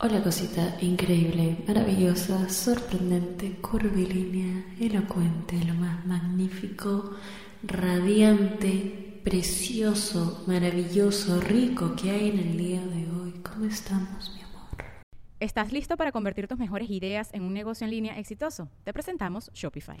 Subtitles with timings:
[0.00, 7.16] Hola cosita increíble, maravillosa, sorprendente, curvilínea, elocuente, lo más magnífico,
[7.64, 13.32] radiante, precioso, maravilloso, rico que hay en el día de hoy.
[13.42, 14.68] ¿Cómo estamos, mi amor?
[15.40, 18.68] ¿Estás listo para convertir tus mejores ideas en un negocio en línea exitoso?
[18.84, 20.00] Te presentamos Shopify.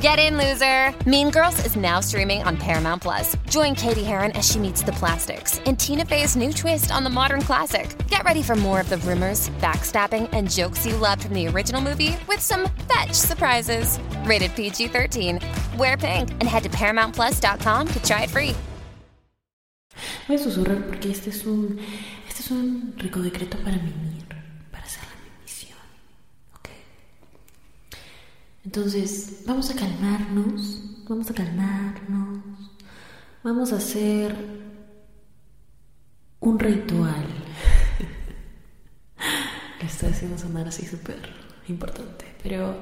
[0.00, 0.94] Get in, loser!
[1.06, 3.36] Mean Girls is now streaming on Paramount Plus.
[3.50, 7.10] Join Katie Heron as she meets the plastics in Tina Fey's new twist on the
[7.10, 7.94] modern classic.
[8.08, 11.82] Get ready for more of the rumors, backstabbing, and jokes you loved from the original
[11.82, 13.98] movie with some fetch surprises.
[14.24, 15.38] Rated PG 13.
[15.76, 18.54] Wear pink and head to ParamountPlus.com to try it free.
[20.26, 21.78] Voy a susurrar porque este es un,
[22.26, 24.19] este es un rico decreto para mimir,
[28.72, 32.38] Entonces, vamos a calmarnos, vamos a calmarnos,
[33.42, 34.32] vamos a hacer
[36.38, 37.26] un ritual.
[39.80, 41.18] Lo estoy haciendo sonar así súper
[41.66, 42.80] importante, pero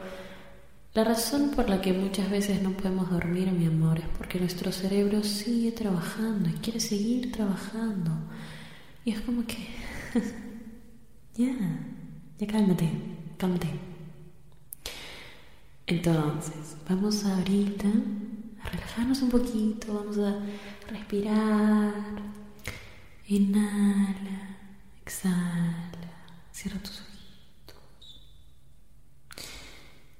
[0.92, 4.72] la razón por la que muchas veces no podemos dormir, mi amor, es porque nuestro
[4.72, 8.10] cerebro sigue trabajando y quiere seguir trabajando.
[9.06, 9.68] Y es como que,
[11.34, 11.56] ya,
[12.36, 12.90] ya cálmate,
[13.38, 13.97] cálmate.
[15.88, 17.88] Entonces, vamos ahorita
[18.62, 20.38] a relajarnos un poquito, vamos a
[20.86, 21.94] respirar.
[23.26, 24.58] Inhala,
[25.00, 26.12] exhala,
[26.52, 28.20] cierra tus ojitos.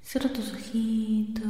[0.03, 1.45] Cierra tus ojitos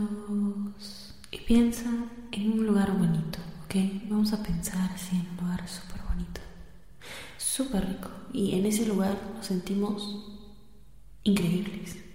[1.31, 1.89] y piensa
[2.33, 3.77] en un lugar bonito, ¿ok?
[4.09, 6.41] Vamos a pensar así en un lugar súper bonito,
[7.37, 8.11] súper rico.
[8.33, 10.43] Y en ese lugar nos sentimos
[11.23, 12.08] increíbles.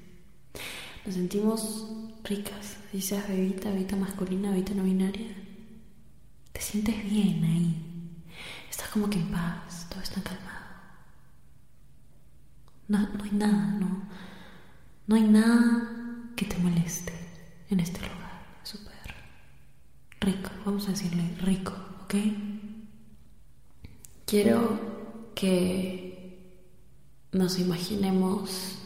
[1.05, 1.87] Nos sentimos
[2.23, 5.35] ricas, si seas bebita, bebita masculina, bebita no binaria.
[6.53, 8.25] Te sientes bien ahí.
[8.69, 10.53] Estás como que en paz, todo está calmado.
[12.87, 14.03] No, no hay nada, no.
[15.07, 17.13] No hay nada que te moleste
[17.69, 18.41] en este lugar.
[18.63, 18.93] Súper
[20.21, 21.73] rico, vamos a decirle rico,
[22.05, 22.15] ¿ok?
[24.25, 26.39] Quiero que
[27.33, 28.82] nos imaginemos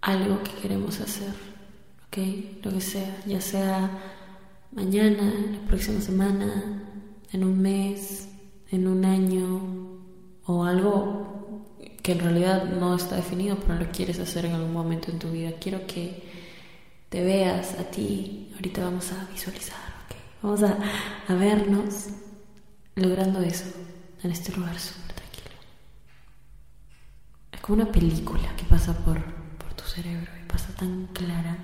[0.00, 1.32] algo que queremos hacer,
[2.06, 2.64] ¿ok?
[2.64, 3.90] Lo que sea, ya sea
[4.72, 6.82] mañana, la próxima semana,
[7.32, 8.28] en un mes,
[8.70, 9.78] en un año,
[10.46, 11.66] o algo
[12.02, 15.30] que en realidad no está definido, pero lo quieres hacer en algún momento en tu
[15.30, 15.52] vida.
[15.60, 16.22] Quiero que
[17.08, 20.16] te veas a ti, ahorita vamos a visualizar, ¿ok?
[20.42, 20.78] Vamos a,
[21.28, 22.06] a vernos
[22.94, 23.66] logrando eso
[24.22, 25.56] en este lugar súper tranquilo.
[27.52, 29.22] Es como una película que pasa por,
[30.06, 31.56] y pasa tan clara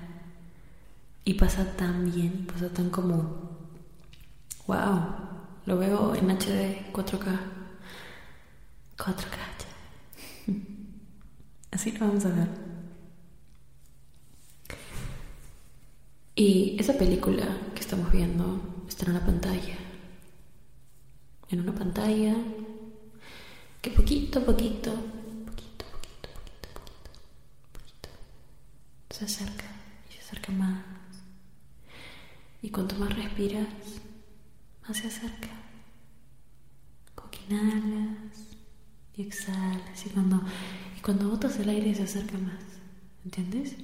[1.23, 3.57] y pasa tan bien, pasa tan como,
[4.67, 4.99] wow,
[5.65, 7.39] lo veo en HD 4K,
[8.97, 9.45] 4K.
[11.71, 12.47] Así lo vamos a ver.
[16.35, 19.77] Y esa película que estamos viendo está en una pantalla.
[21.49, 22.35] En una pantalla
[23.81, 24.91] que poquito a poquito,
[25.45, 26.69] poquito, poquito, poquito,
[27.71, 28.09] poquito,
[29.15, 29.63] se acerca
[30.09, 30.83] y se acerca más.
[32.61, 33.67] Y cuanto más respiras,
[34.85, 35.47] más se acerca.
[37.15, 37.31] Como
[39.15, 40.05] y exhalas.
[40.05, 40.41] Y cuando,
[40.97, 42.59] y cuando botas el aire se acerca más.
[43.23, 43.75] ¿Entiendes?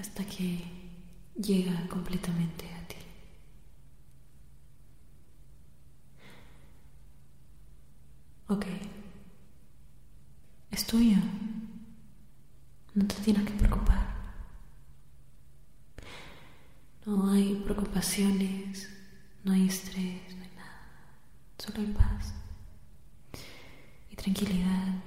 [0.00, 0.64] Hasta que
[1.36, 2.96] llega completamente a ti.
[8.48, 8.64] Ok.
[10.70, 11.18] Es tuyo.
[12.94, 14.02] No te tienes que preocupar.
[17.06, 18.88] No hay preocupaciones,
[19.44, 20.88] no hay estrés, no hay nada.
[21.58, 22.34] Solo hay paz.
[24.10, 25.02] Y tranquilidad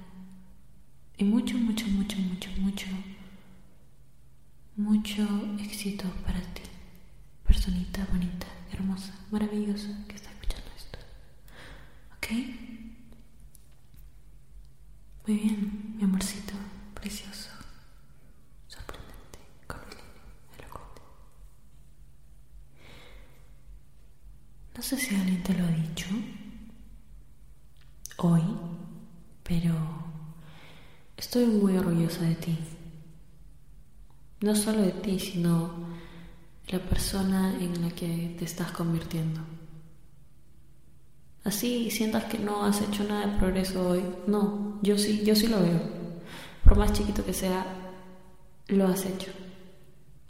[1.18, 2.86] y mucho, mucho, mucho, mucho, mucho,
[4.76, 5.22] mucho
[5.58, 6.62] éxito para ti,
[7.46, 10.98] personita bonita, hermosa, maravillosa que está escuchando esto.
[12.16, 12.26] ¿Ok?
[15.26, 16.52] Muy bien, mi amorcito,
[16.94, 17.50] precioso,
[18.68, 20.04] sorprendente, curvilíneo,
[20.58, 21.02] elocuente.
[24.72, 26.06] No sé si alguien te lo ha dicho
[28.18, 28.42] hoy,
[29.42, 29.74] pero
[31.16, 32.56] estoy muy orgullosa de ti.
[34.42, 35.88] No solo de ti, sino
[36.68, 39.40] la persona en la que te estás convirtiendo.
[41.42, 44.04] Así sientas que no has hecho nada de progreso hoy.
[44.28, 45.80] No, yo sí, yo sí lo veo.
[46.62, 47.66] Por más chiquito que sea,
[48.68, 49.32] lo has hecho.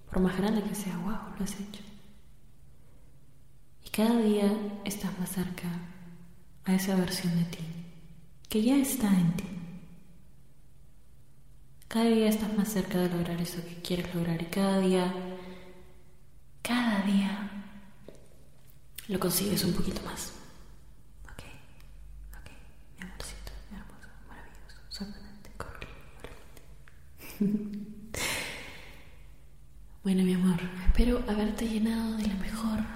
[0.08, 1.82] Por más grande que sea, wow, lo has hecho.
[3.96, 4.52] Cada día
[4.84, 5.68] estás más cerca
[6.66, 7.64] a esa versión de ti,
[8.46, 9.44] que ya está en ti.
[11.88, 15.10] Cada día estás más cerca de lograr eso que quieres lograr y cada día,
[16.60, 17.50] cada día
[19.08, 20.34] lo consigues un poquito más.
[21.24, 21.44] Ok,
[22.38, 22.50] ok,
[22.98, 25.88] mi amorcito, mi hermoso, maravilloso, sorprendente, corriente.
[30.04, 32.95] bueno, mi amor, espero haberte llenado de la mejor,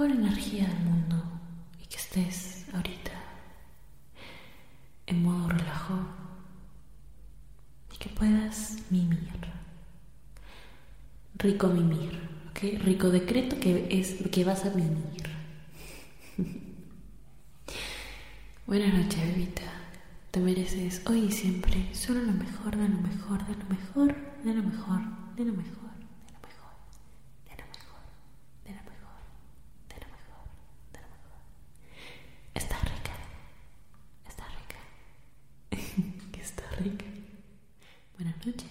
[0.00, 1.22] mejor energía del mundo
[1.82, 3.10] y que estés ahorita
[5.06, 5.98] en modo relajo
[7.92, 9.28] y que puedas mimir.
[11.34, 12.18] Rico mimir,
[12.50, 12.82] ¿ok?
[12.82, 15.22] Rico decreto que es que vas a mimir.
[18.66, 19.62] Buenas noches, bebita.
[20.30, 24.14] Te mereces hoy y siempre solo lo mejor, de lo mejor, de lo mejor,
[24.44, 25.00] de lo mejor,
[25.36, 25.90] de lo mejor,
[26.24, 26.70] de lo mejor,
[27.44, 28.00] de lo mejor,
[28.64, 29.20] de lo mejor,
[29.88, 30.46] de lo mejor,
[30.92, 31.40] de lo mejor.
[32.54, 33.12] Estás rica,
[34.28, 34.78] estás rica,
[36.32, 37.04] que está rica.
[38.16, 38.70] Buenas noches.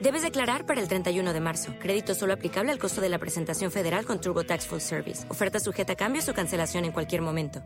[0.00, 1.72] Debes declarar para el 31 de marzo.
[1.78, 5.24] Crédito solo aplicable al costo de la presentación federal con TurboTax Full Service.
[5.30, 7.62] Oferta sujeta a cambios o cancelación en cualquier momento.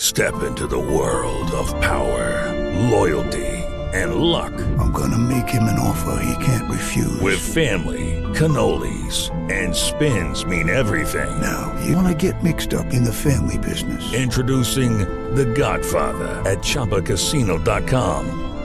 [0.00, 2.52] Step into the world of power,
[2.90, 3.46] loyalty,
[3.92, 4.52] and luck.
[4.78, 7.20] I'm gonna make him an offer he can't refuse.
[7.20, 11.28] With family, cannolis, and spins mean everything.
[11.40, 14.12] now, you wanna get mixed up in the family business.
[14.14, 15.00] Introducing
[15.34, 18.49] The Godfather at ChumbaCasino.com.